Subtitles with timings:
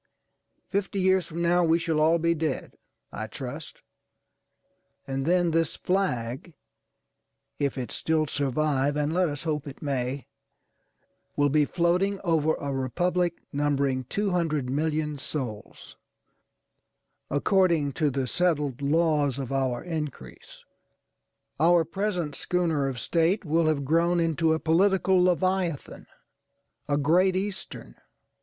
[0.71, 2.75] Fifty years from now we shall all be dead,
[3.11, 3.83] I trust,
[5.05, 6.55] and then this flag,
[7.59, 10.25] if it still survive (and let us hope it may),
[11.35, 15.95] will be floating over a Republic numbering 200,000,000 souls,
[17.29, 20.63] according to the settled laws of our increase.
[21.59, 27.93] Our present schooner of State will have grown into a political leviathanâ€"a Great Eastern.